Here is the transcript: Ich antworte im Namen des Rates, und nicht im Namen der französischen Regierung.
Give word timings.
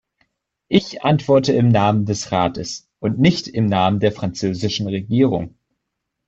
Ich 0.67 1.03
antworte 1.03 1.53
im 1.53 1.69
Namen 1.69 2.07
des 2.07 2.31
Rates, 2.31 2.89
und 2.97 3.19
nicht 3.19 3.47
im 3.47 3.67
Namen 3.67 3.99
der 3.99 4.11
französischen 4.11 4.87
Regierung. 4.87 5.53